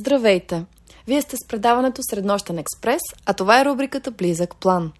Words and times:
Здравейте! 0.00 0.64
Вие 1.06 1.22
сте 1.22 1.36
с 1.36 1.48
предаването 1.48 2.02
Среднощен 2.02 2.58
експрес, 2.58 3.00
а 3.26 3.32
това 3.34 3.60
е 3.60 3.64
рубриката 3.64 4.10
Близък 4.10 4.56
план. 4.56 4.92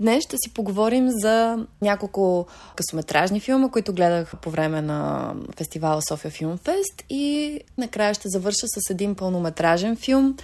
Днес 0.00 0.24
ще 0.24 0.36
си 0.36 0.54
поговорим 0.54 1.08
за 1.10 1.66
няколко 1.80 2.46
късометражни 2.76 3.40
филма, 3.40 3.70
които 3.70 3.92
гледах 3.92 4.34
по 4.42 4.50
време 4.50 4.82
на 4.82 5.34
фестивала 5.56 6.00
София 6.08 6.30
Филм 6.30 6.58
Фест 6.58 7.04
и 7.10 7.58
накрая 7.78 8.14
ще 8.14 8.28
завърша 8.28 8.66
с 8.66 8.90
един 8.90 9.14
пълнометражен 9.14 9.96
филм, 9.96 10.36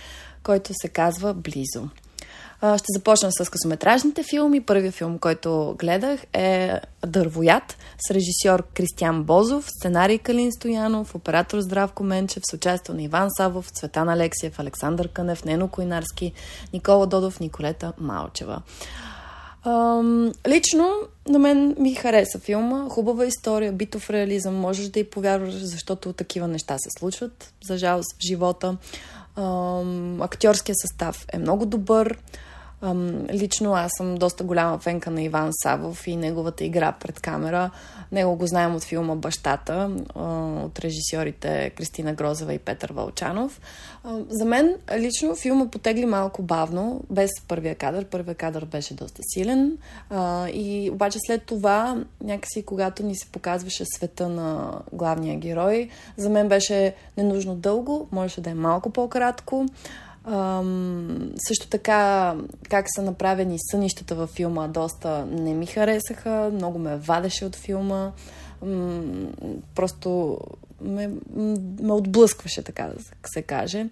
който 0.42 0.72
се 0.74 0.88
казва 0.88 1.34
Близо. 1.34 1.88
Ще 2.58 2.86
започна 2.96 3.32
с 3.32 3.50
късометражните 3.50 4.22
филми. 4.22 4.60
Първият 4.60 4.94
филм, 4.94 5.18
който 5.18 5.76
гледах 5.78 6.20
е 6.32 6.80
Дървоят 7.06 7.76
с 8.08 8.10
режисьор 8.10 8.62
Кристиан 8.74 9.22
Бозов, 9.22 9.70
сценарий 9.70 10.18
Калин 10.18 10.52
Стоянов, 10.52 11.14
оператор 11.14 11.60
Здравко 11.60 12.04
Менчев, 12.04 12.42
с 12.50 12.54
участие 12.54 12.94
на 12.94 13.02
Иван 13.02 13.28
Савов, 13.36 13.68
Цветан 13.68 14.08
Алексиев, 14.08 14.58
Александър 14.58 15.08
Кънев, 15.08 15.44
Нено 15.44 15.68
Койнарски, 15.68 16.32
Никола 16.72 17.06
Додов, 17.06 17.40
Николета 17.40 17.92
Малчева. 17.98 18.62
Ам, 19.64 20.32
лично 20.48 20.90
на 21.28 21.38
мен 21.38 21.76
ми 21.78 21.94
хареса 21.94 22.38
филма. 22.38 22.88
Хубава 22.88 23.26
история, 23.26 23.72
битов 23.72 24.10
реализъм. 24.10 24.54
Можеш 24.54 24.88
да 24.88 25.00
и 25.00 25.10
повярваш, 25.10 25.54
защото 25.54 26.12
такива 26.12 26.48
неща 26.48 26.76
се 26.78 26.98
случват, 26.98 27.52
за 27.64 27.76
жалост, 27.78 28.16
в 28.18 28.26
живота. 28.26 28.76
Ам, 29.36 30.22
актьорския 30.22 30.74
състав 30.78 31.26
е 31.32 31.38
много 31.38 31.66
добър. 31.66 32.18
Лично 33.32 33.72
аз 33.74 33.90
съм 33.96 34.14
доста 34.14 34.44
голяма 34.44 34.78
фенка 34.78 35.10
на 35.10 35.22
Иван 35.22 35.50
Савов 35.52 36.06
и 36.06 36.16
неговата 36.16 36.64
игра 36.64 36.92
пред 36.92 37.20
камера. 37.20 37.70
Него 38.12 38.36
го 38.36 38.46
знаем 38.46 38.74
от 38.74 38.84
филма 38.84 39.14
Бащата, 39.14 39.90
от 40.64 40.78
режисьорите 40.78 41.70
Кристина 41.70 42.12
Грозева 42.12 42.54
и 42.54 42.58
Петър 42.58 42.92
Вълчанов. 42.92 43.60
За 44.28 44.44
мен 44.44 44.74
лично 44.98 45.36
филма 45.36 45.66
потегли 45.66 46.06
малко 46.06 46.42
бавно, 46.42 47.02
без 47.10 47.30
първия 47.48 47.74
кадър. 47.74 48.04
Първия 48.04 48.34
кадър 48.34 48.64
беше 48.64 48.94
доста 48.94 49.22
силен. 49.34 49.78
И 50.52 50.90
обаче 50.92 51.18
след 51.26 51.42
това, 51.42 52.04
някакси 52.24 52.62
когато 52.62 53.02
ни 53.02 53.16
се 53.16 53.26
показваше 53.26 53.84
света 53.84 54.28
на 54.28 54.78
главния 54.92 55.38
герой, 55.38 55.88
за 56.16 56.30
мен 56.30 56.48
беше 56.48 56.94
ненужно 57.16 57.54
дълго, 57.54 58.08
можеше 58.12 58.40
да 58.40 58.50
е 58.50 58.54
малко 58.54 58.90
по-кратко. 58.90 59.66
Ам, 60.30 61.32
също 61.48 61.68
така, 61.68 62.34
как 62.68 62.86
са 62.96 63.02
направени 63.02 63.56
сънищата 63.70 64.14
във 64.14 64.30
филма, 64.30 64.68
доста 64.68 65.26
не 65.26 65.54
ми 65.54 65.66
харесаха, 65.66 66.50
много 66.54 66.78
ме 66.78 66.96
вадеше 66.96 67.44
от 67.44 67.56
филма. 67.56 68.12
Ам, 68.62 69.32
просто 69.74 70.38
ме, 70.80 71.10
ме 71.82 71.92
отблъскваше, 71.92 72.62
така 72.62 72.84
да 72.84 73.28
се 73.32 73.42
каже, 73.42 73.88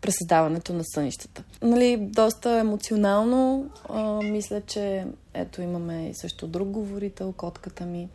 през 0.00 0.14
създаването 0.18 0.72
на 0.72 0.82
сънищата. 0.94 1.42
Нали, 1.62 1.96
доста 2.00 2.50
емоционално. 2.50 3.70
А, 3.88 4.22
мисля, 4.22 4.60
че 4.60 5.06
ето 5.34 5.62
имаме 5.62 6.08
и 6.08 6.14
също 6.14 6.46
друг 6.46 6.68
говорител, 6.68 7.32
котката 7.32 7.86
ми. 7.86 8.08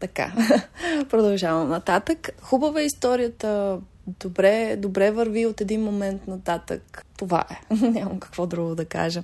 Така, 0.00 0.32
продължавам 1.10 1.68
нататък. 1.68 2.30
Хубава 2.42 2.80
е 2.80 2.84
историята, 2.84 3.78
добре, 4.06 4.76
добре 4.76 5.10
върви 5.10 5.46
от 5.46 5.60
един 5.60 5.82
момент 5.82 6.26
нататък. 6.26 7.06
Това 7.16 7.44
е. 7.50 7.74
Нямам 7.86 8.20
какво 8.20 8.46
друго 8.46 8.74
да 8.74 8.84
кажа. 8.84 9.22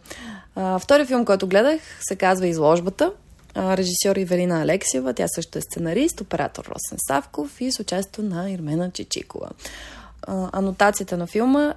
А, 0.55 0.79
втори 0.79 1.07
филм, 1.07 1.25
който 1.25 1.47
гледах, 1.47 1.81
се 2.09 2.17
казва 2.17 2.47
Изложбата. 2.47 3.13
А, 3.55 3.77
режисьор 3.77 4.17
Иверина 4.17 4.63
Алексиева, 4.63 5.15
тя 5.15 5.29
също 5.29 5.59
е 5.59 5.61
сценарист, 5.61 6.21
оператор 6.21 6.65
Росен 6.65 6.99
Савков 7.09 7.61
и 7.61 7.73
с 7.73 7.81
участието 7.81 8.23
на 8.23 8.51
Ирмена 8.51 8.91
Чичикова. 8.91 9.51
А, 10.23 10.51
анотацията 10.53 11.17
на 11.17 11.27
филма 11.27 11.75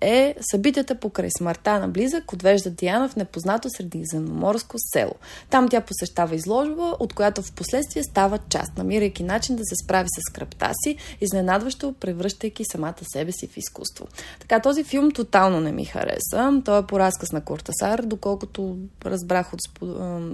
е 0.00 0.34
събитията 0.40 0.94
покрай 0.94 1.28
смъртта 1.38 1.78
на 1.78 1.88
близък 1.88 2.32
отвежда 2.32 2.70
Диана 2.70 3.08
в 3.08 3.16
непознато 3.16 3.68
средиземноморско 3.70 4.76
село. 4.78 5.14
Там 5.50 5.68
тя 5.68 5.80
посещава 5.80 6.34
изложба, 6.34 6.96
от 6.98 7.12
която 7.12 7.42
в 7.42 7.52
последствие 7.52 8.02
става 8.02 8.38
част, 8.48 8.78
намирайки 8.78 9.22
начин 9.22 9.56
да 9.56 9.64
се 9.64 9.74
справи 9.84 10.08
с 10.08 10.30
скръпта 10.30 10.70
си, 10.84 10.96
изненадващо 11.20 11.92
превръщайки 11.92 12.64
самата 12.64 12.94
себе 13.12 13.32
си 13.32 13.46
в 13.46 13.56
изкуство. 13.56 14.06
Така, 14.40 14.60
този 14.60 14.84
филм 14.84 15.10
тотално 15.10 15.60
не 15.60 15.72
ми 15.72 15.84
хареса. 15.84 16.62
Той 16.64 16.78
е 16.78 16.86
по 16.86 16.98
разказ 16.98 17.32
на 17.32 17.40
Куртасар, 17.40 18.02
доколкото 18.02 18.76
разбрах 19.04 19.52
от 19.52 19.60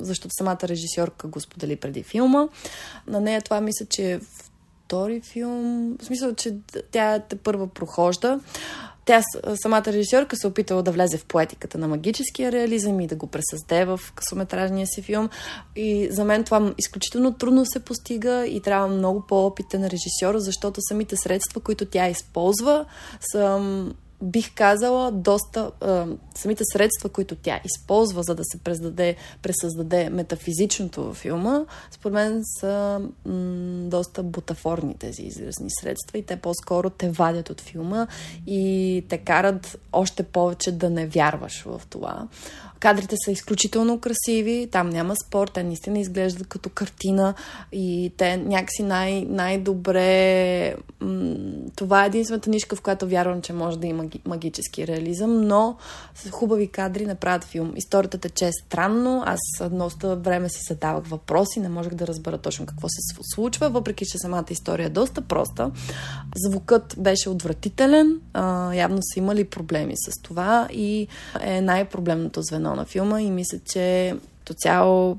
защото 0.01 0.35
самата 0.39 0.59
режисьорка 0.63 1.29
го 1.29 1.41
сподели 1.41 1.77
преди 1.77 2.03
филма. 2.03 2.49
На 3.07 3.21
нея 3.21 3.43
това 3.43 3.61
мисля, 3.61 3.87
че 3.87 4.13
е 4.13 4.21
втори 4.87 5.21
филм. 5.21 5.97
В 6.01 6.05
смисъл, 6.05 6.35
че 6.35 6.55
тя 6.91 7.19
те 7.19 7.37
първа 7.37 7.67
прохожда. 7.67 8.41
Тя, 9.07 9.23
самата 9.55 9.85
режисьорка, 9.87 10.37
се 10.37 10.47
опитала 10.47 10.83
да 10.83 10.93
влезе 10.93 11.19
в 11.19 11.25
поетиката 11.25 11.79
на 11.79 11.89
магическия 11.89 12.53
реализъм 12.53 13.01
и 13.01 13.07
да 13.07 13.17
го 13.17 13.27
пресъзде 13.27 13.85
в 13.85 14.01
късометражния 14.15 14.87
си 14.87 15.03
филм. 15.03 15.29
И 15.77 16.09
за 16.11 16.25
мен 16.25 16.45
това 16.45 16.75
изключително 16.79 17.33
трудно 17.35 17.67
се 17.67 17.81
постига 17.81 18.47
и 18.47 18.61
трябва 18.61 18.89
много 18.89 19.27
по-опитен 19.27 19.85
режисьор, 19.85 20.39
защото 20.39 20.81
самите 20.89 21.17
средства, 21.17 21.61
които 21.61 21.85
тя 21.85 22.09
използва, 22.09 22.85
са 23.21 23.61
бих 24.23 24.55
казала, 24.55 25.13
доста 25.13 25.71
а, 25.81 26.07
самите 26.35 26.63
средства, 26.73 27.09
които 27.09 27.35
тя 27.35 27.61
използва, 27.65 28.23
за 28.23 28.35
да 28.35 28.43
се 28.45 28.59
прездаде, 28.59 29.17
пресъздаде 29.43 30.11
метафизичното 30.11 31.05
във 31.05 31.17
филма, 31.17 31.65
според 31.91 32.15
мен 32.15 32.43
са 32.59 33.01
м- 33.27 33.89
доста 33.89 34.23
бутафорни 34.23 34.95
тези 34.99 35.23
изразни 35.23 35.71
средства 35.81 36.19
и 36.19 36.23
те 36.23 36.37
по-скоро 36.37 36.91
те 36.91 37.11
вадят 37.11 37.51
от 37.51 37.61
филма 37.61 38.07
и 38.47 39.05
те 39.09 39.19
карат 39.19 39.79
още 39.93 40.23
повече 40.23 40.73
да 40.73 40.91
не 40.91 41.07
вярваш 41.07 41.63
в 41.63 41.83
това. 41.91 42.29
Кадрите 42.81 43.17
са 43.25 43.31
изключително 43.31 44.01
красиви, 44.01 44.69
там 44.73 44.89
няма 44.89 45.15
спор, 45.27 45.49
те 45.49 45.63
наистина 45.63 45.99
изглеждат 45.99 46.47
като 46.47 46.69
картина 46.69 47.35
и 47.73 48.13
те 48.17 48.37
някакси 48.37 48.83
най- 48.83 49.25
най-добре... 49.29 50.77
Това 51.77 52.05
е 52.05 52.07
единствената 52.07 52.51
нишка, 52.51 52.77
в 52.77 52.83
която 52.83 53.09
вярвам, 53.09 53.43
че 53.43 53.53
може 53.53 53.79
да 53.79 53.87
има 53.87 54.05
магически 54.27 54.87
реализъм, 54.87 55.41
но 55.41 55.77
с 56.15 56.31
хубави 56.31 56.69
кадри 56.69 57.07
направят 57.07 57.45
филм. 57.45 57.73
Историята 57.77 58.19
тече 58.19 58.51
странно, 58.53 59.23
аз 59.27 59.41
доста 59.71 60.17
време 60.17 60.49
си 60.49 60.61
задавах 60.69 61.07
въпроси, 61.07 61.61
не 61.61 61.69
можех 61.69 61.95
да 61.95 62.07
разбера 62.07 62.39
точно 62.39 62.67
какво 62.67 62.89
се 62.89 63.15
случва, 63.35 63.71
въпреки 63.71 64.05
че 64.07 64.19
самата 64.19 64.45
история 64.51 64.87
е 64.87 64.91
доста 64.91 65.21
проста. 65.21 65.71
Звукът 66.37 66.95
беше 66.99 67.31
отвратителен, 67.31 68.21
явно 68.75 68.99
са 69.03 69.19
имали 69.19 69.45
проблеми 69.45 69.95
с 69.97 70.23
това 70.23 70.69
и 70.73 71.09
е 71.41 71.61
най-проблемното 71.61 72.43
звено 72.43 72.66
на 72.75 72.85
филма 72.85 73.21
и 73.21 73.31
мисля, 73.31 73.59
че 73.73 74.17
то 74.45 74.55
цяло 74.55 75.19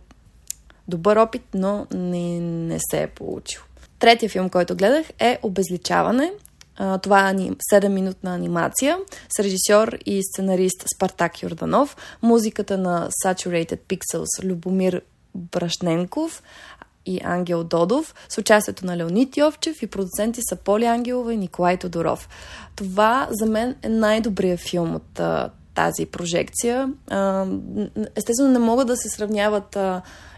добър 0.88 1.18
опит, 1.18 1.44
но 1.54 1.88
не, 1.94 2.40
не 2.40 2.80
се 2.80 3.02
е 3.02 3.08
получил. 3.08 3.62
Третия 4.00 4.30
филм, 4.30 4.50
който 4.50 4.76
гледах 4.76 5.06
е 5.20 5.40
Обезличаване. 5.44 6.34
Това 7.02 7.30
е 7.30 7.34
7-минутна 7.74 8.36
анимация 8.36 8.98
с 9.38 9.40
режисьор 9.40 9.98
и 10.06 10.24
сценарист 10.24 10.84
Спартак 10.96 11.42
Йорданов, 11.42 11.98
музиката 12.22 12.78
на 12.78 13.10
Saturated 13.26 13.80
Pixels 13.80 14.44
Любомир 14.44 15.02
Брашненков 15.36 16.44
и 17.06 17.22
Ангел 17.24 17.64
Додов, 17.64 18.16
с 18.30 18.38
участието 18.38 18.86
на 18.86 18.98
Леонид 18.98 19.38
Йовчев 19.38 19.82
и 19.82 19.88
продуценти 19.88 20.42
са 20.50 20.56
Поли 20.56 20.86
Ангелова 20.86 21.34
и 21.34 21.38
Николай 21.38 21.78
Тодоров. 21.78 22.30
Това 22.76 23.28
за 23.32 23.46
мен 23.46 23.76
е 23.82 23.90
най-добрият 23.90 24.60
филм 24.60 24.96
от 24.96 25.22
тази 25.78 26.06
прожекция. 26.06 26.90
Естествено, 28.16 28.52
не 28.52 28.60
могат 28.60 28.88
да 28.88 28.98
се 28.98 29.10
сравняват 29.10 29.78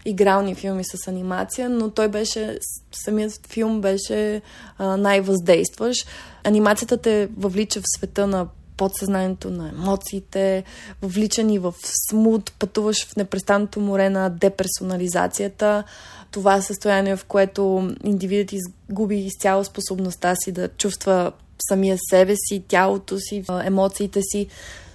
игрални 0.04 0.54
филми 0.54 0.84
с 0.84 1.08
анимация, 1.08 1.70
но 1.70 1.90
той 1.90 2.08
беше, 2.08 2.58
самият 2.92 3.46
филм 3.46 3.80
беше 3.80 4.42
най-въздействащ. 4.78 6.06
Анимацията 6.44 6.96
те 6.96 7.28
въвлича 7.36 7.80
в 7.80 7.84
света 7.96 8.26
на 8.26 8.46
подсъзнанието, 8.76 9.50
на 9.50 9.68
емоциите, 9.68 10.64
въвличани 11.02 11.58
в 11.58 11.74
смут, 12.10 12.52
пътуваш 12.58 13.06
в 13.06 13.16
непрестанното 13.16 13.80
море 13.80 14.10
на 14.10 14.30
деперсонализацията. 14.30 15.84
Това 16.30 16.56
е 16.56 16.62
състояние, 16.62 17.16
в 17.16 17.24
което 17.24 17.90
индивидът 18.04 18.52
изгуби 18.52 19.16
изцяло 19.16 19.64
способността 19.64 20.34
си 20.36 20.52
да 20.52 20.68
чувства 20.68 21.32
самия 21.68 21.96
себе 22.10 22.34
си, 22.36 22.62
тялото 22.68 23.18
си, 23.18 23.44
емоциите 23.64 24.20
си. 24.22 24.46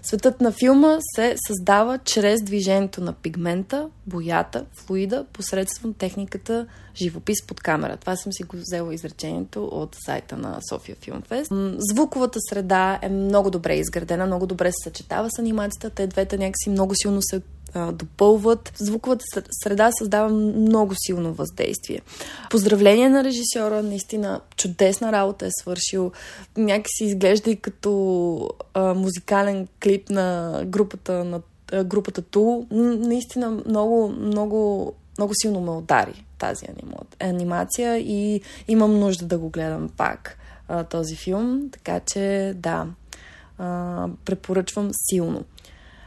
Светът 0.07 0.41
на 0.41 0.51
филма 0.51 0.97
се 1.15 1.35
създава 1.47 1.97
чрез 1.97 2.41
движението 2.41 3.01
на 3.01 3.13
пигмента, 3.13 3.89
боята, 4.07 4.65
флуида, 4.77 5.25
посредством 5.33 5.93
техниката 5.93 6.67
живопис 6.95 7.45
под 7.47 7.61
камера. 7.61 7.97
Това 7.97 8.15
съм 8.15 8.33
си 8.33 8.43
го 8.43 8.57
взела 8.57 8.93
изречението 8.93 9.65
от 9.65 9.95
сайта 10.05 10.37
на 10.37 10.59
София 10.69 10.95
Филм 11.01 11.21
Фест. 11.21 11.51
Звуковата 11.77 12.39
среда 12.49 12.99
е 13.01 13.09
много 13.09 13.49
добре 13.49 13.75
изградена, 13.75 14.25
много 14.25 14.47
добре 14.47 14.71
се 14.71 14.83
съчетава 14.83 15.29
с 15.35 15.39
анимацията. 15.39 15.89
Те 15.89 16.07
двете 16.07 16.37
някакси 16.37 16.69
много 16.69 16.93
силно 16.95 17.19
се 17.21 17.41
допълват. 17.75 18.73
Звуковата 18.77 19.25
среда 19.63 19.91
създава 19.99 20.29
много 20.29 20.93
силно 21.05 21.33
въздействие. 21.33 22.01
Поздравление 22.49 23.09
на 23.09 23.23
режисьора, 23.23 23.83
наистина 23.83 24.41
чудесна 24.57 25.11
работа 25.11 25.45
е 25.45 25.49
свършил. 25.61 26.11
Някакси 26.57 27.03
изглежда 27.03 27.51
и 27.51 27.55
като 27.55 28.49
а, 28.73 28.93
музикален 28.93 29.67
клип 29.83 30.09
на 30.09 30.61
групата 30.65 31.23
на 31.23 31.41
групата 31.83 32.21
Ту. 32.21 32.65
Наистина 32.71 33.49
много, 33.65 34.09
много, 34.09 34.93
много 35.17 35.33
силно 35.35 35.61
ме 35.61 35.71
удари 35.71 36.25
тази 36.37 36.65
анимация 37.19 37.97
и 37.97 38.41
имам 38.67 38.99
нужда 38.99 39.25
да 39.25 39.37
го 39.37 39.49
гледам 39.49 39.89
пак 39.97 40.37
а, 40.67 40.83
този 40.83 41.15
филм, 41.15 41.69
така 41.71 41.99
че 41.99 42.53
да, 42.55 42.87
а, 43.57 44.07
препоръчвам 44.25 44.89
силно. 45.09 45.43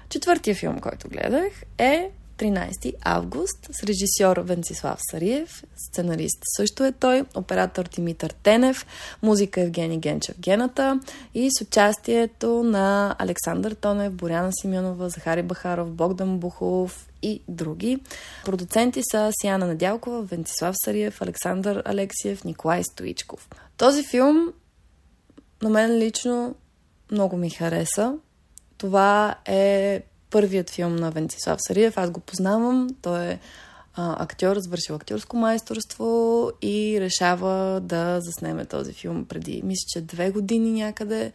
Четвъртия 0.08 0.55
филм, 0.55 0.78
който 0.78 1.08
гледах 1.08 1.52
е 1.78 2.10
13 2.38 2.94
август 3.05 3.69
с 3.72 3.82
режисьор 3.82 4.37
Венцислав 4.37 4.99
Сариев, 5.10 5.64
сценарист 5.76 6.38
също 6.56 6.84
е 6.84 6.93
той, 6.93 7.25
оператор 7.34 7.84
Димитър 7.84 8.31
Тенев, 8.43 8.87
музика 9.22 9.60
Евгений 9.60 9.99
Генчев 9.99 10.40
Гената 10.40 11.00
и 11.34 11.50
с 11.50 11.60
участието 11.60 12.62
на 12.62 13.16
Александър 13.19 13.72
Тонев, 13.72 14.12
Боряна 14.12 14.50
Симеонова, 14.52 15.08
Захари 15.08 15.43
Бахаров, 15.43 15.90
Богдан 15.90 16.38
Бухов 16.38 17.08
и 17.22 17.43
други. 17.49 17.99
Продуценти 18.44 19.00
са 19.10 19.31
Сияна 19.40 19.66
Надялкова, 19.66 20.22
Венцислав 20.22 20.75
Сариев, 20.84 21.22
Александър 21.22 21.82
Алексиев, 21.84 22.44
Николай 22.44 22.84
Стоичков. 22.84 23.49
Този 23.76 24.05
филм 24.05 24.52
на 25.62 25.70
мен 25.70 25.99
лично 25.99 26.55
много 27.10 27.37
ми 27.37 27.50
хареса. 27.50 28.14
Това 28.78 29.34
е 29.44 30.02
първият 30.30 30.70
филм 30.70 30.96
на 30.96 31.10
Венцислав 31.10 31.58
Сариев. 31.62 31.98
Аз 31.98 32.10
го 32.10 32.20
познавам. 32.20 32.88
Той 33.02 33.25
е 33.25 33.38
а, 33.94 34.22
актьор, 34.22 34.58
завършил 34.58 34.94
актьорско 34.94 35.36
майсторство 35.36 36.50
и 36.62 36.98
решава 37.00 37.80
да 37.80 38.20
заснеме 38.20 38.64
този 38.64 38.92
филм 38.92 39.25
преди, 39.25 39.62
мисля, 39.64 39.84
че 39.88 40.00
две 40.00 40.30
години 40.30 40.82
някъде. 40.82 41.32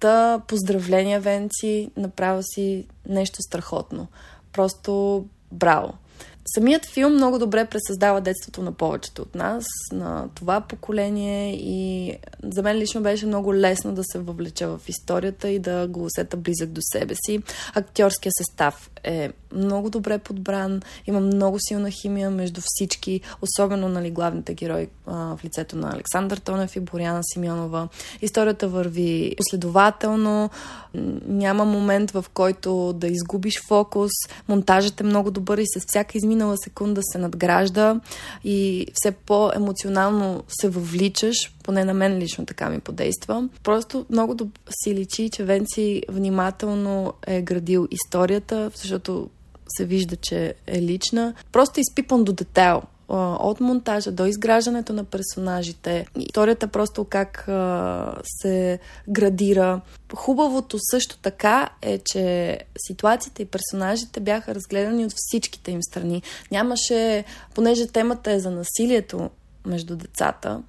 Та, 0.00 0.40
поздравления, 0.48 1.20
Венци, 1.20 1.90
направя 1.96 2.42
си 2.42 2.86
нещо 3.08 3.42
страхотно. 3.42 4.06
Просто 4.52 5.24
браво! 5.52 5.94
Самият 6.54 6.86
филм 6.86 7.14
много 7.14 7.38
добре 7.38 7.64
пресъздава 7.64 8.20
детството 8.20 8.62
на 8.62 8.72
повечето 8.72 9.22
от 9.22 9.34
нас, 9.34 9.64
на 9.92 10.28
това 10.34 10.60
поколение 10.60 11.54
и 11.54 12.14
за 12.42 12.62
мен 12.62 12.76
лично 12.76 13.02
беше 13.02 13.26
много 13.26 13.54
лесно 13.54 13.94
да 13.94 14.02
се 14.04 14.18
въвлеча 14.18 14.68
в 14.68 14.88
историята 14.88 15.48
и 15.48 15.58
да 15.58 15.86
го 15.88 16.04
усета 16.04 16.36
близък 16.36 16.70
до 16.70 16.80
себе 16.92 17.14
си. 17.26 17.42
Актьорския 17.74 18.32
състав 18.38 18.90
е 19.04 19.30
много 19.54 19.90
добре 19.90 20.18
подбран, 20.18 20.80
има 21.06 21.20
много 21.20 21.56
силна 21.60 21.90
химия 21.90 22.30
между 22.30 22.60
всички, 22.64 23.20
особено 23.42 23.88
нали, 23.88 24.10
главните 24.10 24.54
герои 24.54 24.88
а, 25.06 25.36
в 25.36 25.44
лицето 25.44 25.76
на 25.76 25.94
Александър 25.94 26.38
Тонев 26.38 26.76
и 26.76 26.80
Боряна 26.80 27.20
Симеонова. 27.22 27.88
Историята 28.22 28.68
върви 28.68 29.34
последователно, 29.36 30.50
няма 31.26 31.64
момент 31.64 32.10
в 32.10 32.24
който 32.34 32.92
да 32.92 33.06
изгубиш 33.06 33.62
фокус, 33.68 34.10
монтажът 34.48 35.00
е 35.00 35.04
много 35.04 35.30
добър 35.30 35.58
и 35.58 35.66
с 35.66 35.84
всяка 35.86 36.18
изминала 36.18 36.56
секунда 36.56 37.00
се 37.04 37.18
надгражда 37.18 38.00
и 38.44 38.86
все 38.94 39.10
по-емоционално 39.10 40.42
се 40.48 40.68
въвличаш, 40.68 41.57
поне 41.68 41.84
на 41.84 41.94
мен 41.94 42.18
лично 42.18 42.46
така 42.46 42.70
ми 42.70 42.80
подейства. 42.80 43.48
Просто 43.62 44.06
много 44.10 44.36
си 44.82 44.94
личи, 44.94 45.30
че 45.30 45.44
Венци 45.44 46.02
внимателно 46.08 47.12
е 47.26 47.42
градил 47.42 47.88
историята, 47.90 48.70
защото 48.74 49.30
се 49.68 49.84
вижда, 49.84 50.16
че 50.16 50.54
е 50.66 50.82
лична. 50.82 51.34
Просто 51.52 51.80
изпипан 51.80 52.24
до 52.24 52.32
детайл 52.32 52.82
от 53.08 53.60
монтажа 53.60 54.12
до 54.12 54.26
изграждането 54.26 54.92
на 54.92 55.04
персонажите. 55.04 56.06
Историята 56.18 56.68
просто 56.68 57.04
как 57.04 57.44
се 58.24 58.78
градира. 59.08 59.80
Хубавото 60.14 60.76
също 60.90 61.18
така 61.18 61.68
е, 61.82 61.98
че 61.98 62.58
ситуациите 62.78 63.42
и 63.42 63.46
персонажите 63.46 64.20
бяха 64.20 64.54
разгледани 64.54 65.04
от 65.04 65.12
всичките 65.16 65.70
им 65.70 65.82
страни. 65.82 66.22
Нямаше, 66.50 67.24
понеже 67.54 67.86
темата 67.86 68.32
е 68.32 68.40
за 68.40 68.50
насилието 68.50 69.30
между 69.66 69.96
децата, 69.96 70.62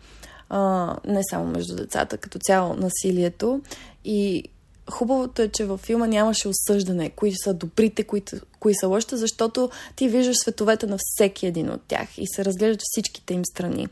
не 1.07 1.21
само 1.29 1.45
между 1.45 1.75
децата, 1.75 2.17
като 2.17 2.39
цяло 2.39 2.75
насилието 2.75 3.61
и 4.05 4.43
хубавото 4.91 5.41
е, 5.41 5.47
че 5.47 5.65
във 5.65 5.79
филма 5.79 6.07
нямаше 6.07 6.47
осъждане, 6.47 7.09
кои 7.09 7.33
са 7.43 7.53
добрите, 7.53 8.03
кои, 8.03 8.23
кои 8.59 8.75
са 8.75 8.87
лошите, 8.87 9.17
защото 9.17 9.69
ти 9.95 10.09
виждаш 10.09 10.37
световете 10.37 10.87
на 10.87 10.97
всеки 10.99 11.47
един 11.47 11.69
от 11.69 11.81
тях 11.87 12.17
и 12.17 12.27
се 12.27 12.45
разглеждат 12.45 12.81
всичките 12.83 13.33
им 13.33 13.45
страни. 13.45 13.87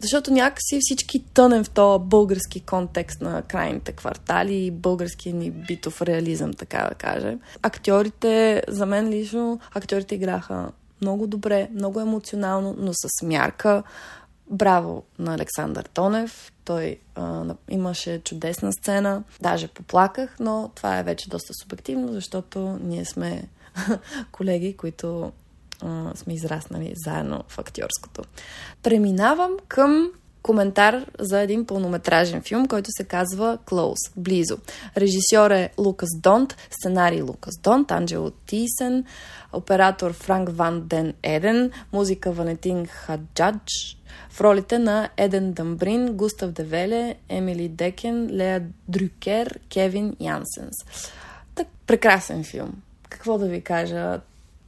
Защото 0.00 0.32
някакси 0.32 0.78
всички 0.80 1.24
тънем 1.34 1.64
в 1.64 1.70
този 1.70 2.04
български 2.04 2.60
контекст 2.60 3.20
на 3.20 3.42
крайните 3.42 3.92
квартали 3.92 4.54
и 4.54 4.70
българския 4.70 5.34
ни 5.34 5.50
битов 5.50 6.02
реализъм, 6.02 6.52
така 6.52 6.86
да 6.88 6.94
кажем. 6.94 7.40
Актьорите, 7.62 8.62
за 8.68 8.86
мен 8.86 9.08
лично, 9.08 9.60
актьорите 9.74 10.14
играха 10.14 10.68
много 11.00 11.26
добре, 11.26 11.68
много 11.74 12.00
емоционално, 12.00 12.74
но 12.78 12.92
с 12.92 13.22
мярка. 13.22 13.82
Браво 14.52 15.04
на 15.18 15.34
Александър 15.34 15.84
Тонев. 15.84 16.52
Той 16.64 16.98
а, 17.14 17.44
имаше 17.68 18.20
чудесна 18.24 18.72
сцена. 18.72 19.22
Даже 19.40 19.68
поплаках, 19.68 20.36
но 20.40 20.70
това 20.74 20.98
е 20.98 21.02
вече 21.02 21.30
доста 21.30 21.52
субективно, 21.62 22.12
защото 22.12 22.78
ние 22.82 23.04
сме 23.04 23.48
колеги, 24.32 24.76
които 24.76 25.32
а, 25.82 26.12
сме 26.14 26.34
израснали 26.34 26.92
заедно 26.96 27.44
в 27.48 27.58
актьорското. 27.58 28.22
Преминавам 28.82 29.56
към 29.68 30.12
коментар 30.42 31.06
за 31.18 31.40
един 31.40 31.66
пълнометражен 31.66 32.42
филм, 32.42 32.66
който 32.66 32.90
се 32.90 33.04
казва 33.04 33.58
Close, 33.66 34.12
близо. 34.16 34.58
Режисьор 34.96 35.50
е 35.50 35.70
Лукас 35.78 36.08
Донт, 36.22 36.56
сценарий 36.70 37.22
Лукас 37.22 37.54
Донт, 37.62 37.90
Анджело 37.90 38.30
Тисен, 38.30 39.04
оператор 39.52 40.12
Франк 40.12 40.48
Ван 40.52 40.82
Ден 40.86 41.14
Еден, 41.22 41.70
музика 41.92 42.32
Валентин 42.32 42.86
Хаджадж, 42.86 43.96
в 44.30 44.40
ролите 44.40 44.78
на 44.78 45.08
Еден 45.16 45.52
Дамбрин, 45.52 46.12
Густав 46.12 46.50
Девеле, 46.50 47.14
Емили 47.28 47.68
Декен, 47.68 48.28
Лея 48.32 48.62
Дрюкер, 48.88 49.58
Кевин 49.68 50.16
Янсенс. 50.20 50.76
Так, 51.54 51.66
прекрасен 51.86 52.44
филм. 52.44 52.72
Какво 53.08 53.38
да 53.38 53.46
ви 53.46 53.60
кажа? 53.60 54.20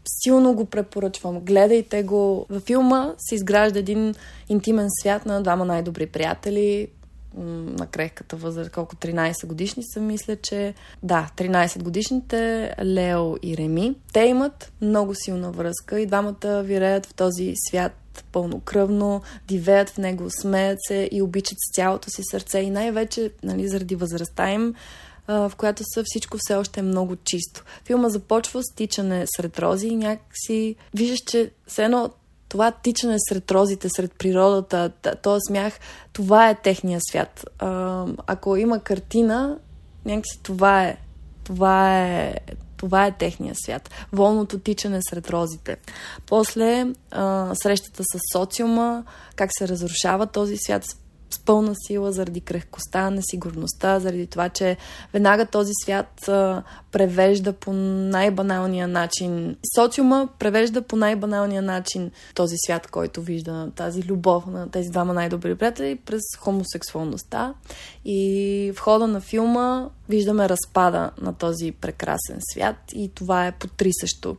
Силно 0.06 0.54
го 0.54 0.64
препоръчвам. 0.64 1.40
Гледайте 1.40 2.02
го. 2.02 2.46
Във 2.50 2.62
филма 2.62 3.14
се 3.18 3.34
изгражда 3.34 3.78
един 3.78 4.14
интимен 4.48 4.88
свят 5.00 5.26
на 5.26 5.42
двама 5.42 5.64
най-добри 5.64 6.06
приятели 6.06 6.88
на 7.36 7.86
крехката 7.86 8.36
възраст, 8.36 8.70
колко 8.70 8.96
13 8.96 9.46
годишни 9.46 9.82
са, 9.92 10.00
мисля, 10.00 10.36
че 10.36 10.74
да, 11.02 11.30
13 11.36 11.82
годишните, 11.82 12.74
Лео 12.84 13.36
и 13.42 13.56
Реми. 13.56 13.94
Те 14.12 14.20
имат 14.20 14.72
много 14.80 15.14
силна 15.14 15.50
връзка 15.52 16.00
и 16.00 16.06
двамата 16.06 16.62
виреят 16.62 17.06
в 17.06 17.14
този 17.14 17.52
свят 17.68 17.92
пълнокръвно, 18.32 19.22
дивеят 19.48 19.90
в 19.90 19.98
него, 19.98 20.26
смеят 20.40 20.78
се 20.80 21.08
и 21.12 21.22
обичат 21.22 21.58
с 21.58 21.74
цялото 21.74 22.10
си 22.10 22.22
сърце 22.30 22.58
и 22.58 22.70
най-вече 22.70 23.30
нали, 23.42 23.68
заради 23.68 23.94
възрастта 23.94 24.50
им, 24.52 24.74
в 25.28 25.52
която 25.56 25.82
са 25.94 26.02
всичко 26.06 26.36
все 26.40 26.54
още 26.54 26.80
е 26.80 26.82
много 26.82 27.16
чисто. 27.16 27.64
Филма 27.84 28.08
започва 28.08 28.62
с 28.62 28.74
тичане 28.74 29.24
сред 29.36 29.58
рози 29.58 29.86
и 29.86 29.96
някакси 29.96 30.76
виждаш, 30.94 31.20
че 31.26 31.50
все 31.66 31.84
едно 31.84 32.10
това 32.48 32.70
тичане 32.70 33.16
сред 33.28 33.50
розите, 33.50 33.88
сред 33.88 34.12
природата, 34.18 34.90
този 35.22 35.40
смях, 35.48 35.78
това 36.12 36.50
е 36.50 36.54
техния 36.54 37.00
свят. 37.10 37.46
Ако 38.26 38.56
има 38.56 38.80
картина, 38.80 39.58
някакси 40.04 40.40
това 40.42 40.84
е. 40.84 40.96
Това 41.44 42.00
е, 42.00 42.34
това 42.76 43.06
е 43.06 43.12
техния 43.12 43.54
свят. 43.54 43.90
Волното 44.12 44.58
тичане 44.58 45.00
сред 45.10 45.30
розите. 45.30 45.76
После 46.26 46.86
а, 47.10 47.54
срещата 47.54 48.02
с 48.02 48.38
социума, 48.38 49.04
как 49.36 49.50
се 49.58 49.68
разрушава 49.68 50.26
този 50.26 50.56
свят 50.56 50.84
с 51.34 51.38
пълна 51.38 51.74
сила 51.86 52.12
заради 52.12 52.40
крехкостта, 52.40 53.10
несигурността, 53.10 54.00
заради 54.00 54.26
това, 54.26 54.48
че 54.48 54.76
веднага 55.12 55.46
този 55.46 55.72
свят 55.82 56.30
превежда 56.92 57.52
по 57.52 57.72
най-баналния 57.72 58.88
начин. 58.88 59.56
Социума 59.76 60.28
превежда 60.38 60.82
по 60.82 60.96
най-баналния 60.96 61.62
начин 61.62 62.10
този 62.34 62.54
свят, 62.66 62.86
който 62.86 63.22
вижда 63.22 63.70
тази 63.76 64.02
любов 64.02 64.46
на 64.46 64.70
тези 64.70 64.90
двама 64.90 65.14
най-добри 65.14 65.54
приятели 65.54 65.96
през 65.96 66.22
хомосексуалността. 66.38 67.54
И 68.04 68.72
в 68.76 68.80
хода 68.80 69.06
на 69.06 69.20
филма 69.20 69.88
виждаме 70.08 70.48
разпада 70.48 71.10
на 71.20 71.32
този 71.34 71.72
прекрасен 71.72 72.38
свят 72.52 72.76
и 72.94 73.10
това 73.14 73.46
е 73.46 73.52
потрисащо. 73.52 74.36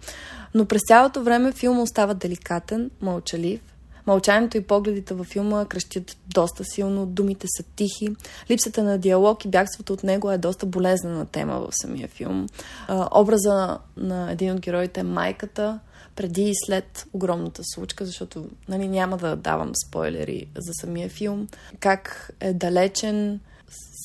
Но 0.53 0.65
през 0.65 0.81
цялото 0.87 1.23
време 1.23 1.51
филма 1.51 1.81
остава 1.81 2.13
деликатен, 2.13 2.91
мълчалив, 3.01 3.61
Мълчанието 4.07 4.57
и 4.57 4.63
погледите 4.63 5.13
във 5.13 5.27
филма 5.27 5.65
крещят 5.65 6.17
доста 6.27 6.63
силно, 6.63 7.05
думите 7.05 7.47
са 7.57 7.63
тихи. 7.75 8.15
Липсата 8.51 8.83
на 8.83 8.97
диалог 8.97 9.45
и 9.45 9.49
бягството 9.49 9.93
от 9.93 10.03
него 10.03 10.31
е 10.31 10.37
доста 10.37 10.65
болезнена 10.65 11.25
тема 11.25 11.59
в 11.59 11.69
самия 11.71 12.07
филм. 12.07 12.47
А, 12.87 13.07
образа 13.21 13.77
на 13.97 14.31
един 14.31 14.51
от 14.51 14.59
героите 14.59 14.99
е 14.99 15.03
майката, 15.03 15.79
преди 16.15 16.43
и 16.43 16.53
след 16.65 17.07
огромната 17.13 17.61
случка, 17.63 18.05
защото 18.05 18.45
нали, 18.67 18.87
няма 18.87 19.17
да 19.17 19.35
давам 19.35 19.71
спойлери 19.87 20.47
за 20.55 20.71
самия 20.81 21.09
филм. 21.09 21.47
Как 21.79 22.31
е 22.39 22.53
далечен 22.53 23.39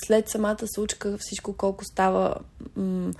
след 0.07 0.29
самата 0.29 0.67
случка 0.75 1.17
всичко 1.21 1.53
колко 1.53 1.85
става 1.85 2.35
м- 2.77 3.13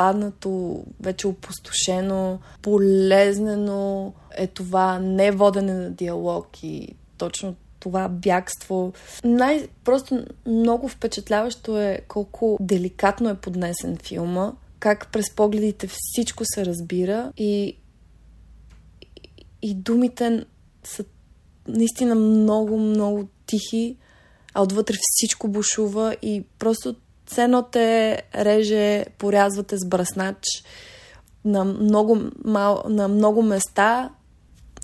разпаднато, 0.00 0.84
вече 1.00 1.26
опустошено, 1.26 2.38
полезнено 2.62 4.12
е 4.36 4.46
това 4.46 4.98
не 4.98 5.30
водене 5.30 5.74
на 5.74 5.90
диалог 5.90 6.62
и 6.62 6.94
точно 7.18 7.54
това 7.80 8.08
бягство. 8.08 8.92
Най- 9.24 9.68
просто 9.84 10.24
много 10.46 10.88
впечатляващо 10.88 11.80
е 11.80 12.00
колко 12.08 12.56
деликатно 12.60 13.28
е 13.28 13.34
поднесен 13.34 13.96
филма, 13.96 14.52
как 14.78 15.12
през 15.12 15.34
погледите 15.34 15.88
всичко 15.92 16.44
се 16.46 16.66
разбира 16.66 17.32
и, 17.36 17.76
и 19.62 19.74
думите 19.74 20.44
са 20.84 21.04
наистина 21.68 22.14
много, 22.14 22.78
много 22.78 23.28
тихи, 23.46 23.96
а 24.54 24.62
отвътре 24.62 24.94
всичко 25.00 25.48
бушува 25.48 26.16
и 26.22 26.44
просто 26.58 26.94
цено 27.34 27.62
те 27.62 28.22
реже, 28.34 29.04
порязвате 29.18 29.76
с 29.78 29.86
браснач 29.86 30.44
на 31.44 31.64
много, 31.64 32.18
мал, 32.44 32.82
на 32.88 33.08
много 33.08 33.42
места. 33.42 34.10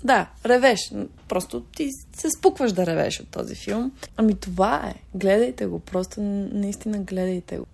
Да, 0.03 0.29
ревеш. 0.45 0.79
Просто 1.27 1.61
ти 1.61 1.89
се 2.13 2.29
спукваш 2.29 2.71
да 2.71 2.85
ревеш 2.85 3.19
от 3.19 3.29
този 3.29 3.55
филм. 3.55 3.91
Ами 4.17 4.35
това 4.35 4.83
е. 4.87 4.95
Гледайте 5.15 5.65
го. 5.65 5.79
Просто 5.79 6.21
наистина 6.21 6.97
гледайте 6.99 7.57
го. 7.57 7.65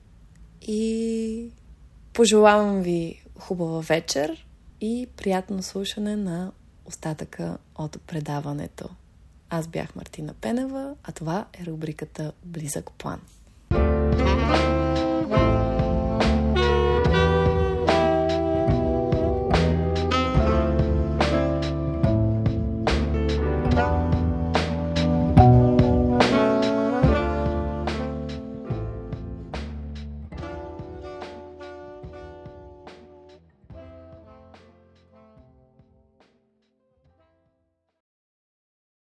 И 0.61 1.49
пожелавам 2.13 2.81
ви 2.81 3.23
хубава 3.39 3.79
вечер 3.79 4.45
и 4.81 5.07
приятно 5.17 5.63
слушане 5.63 6.15
на 6.15 6.51
остатъка 6.85 7.57
от 7.75 8.01
предаването. 8.07 8.89
Аз 9.49 9.67
бях 9.67 9.95
Мартина 9.95 10.33
Пенева, 10.41 10.95
а 11.03 11.11
това 11.11 11.45
е 11.61 11.65
рубриката 11.65 12.31
Близък 12.45 12.91
план. 12.91 13.21
thank 14.15 14.77
you 14.77 14.82